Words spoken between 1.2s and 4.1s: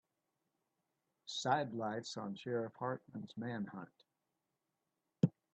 Sidelights on Sheriff Hartman's manhunt.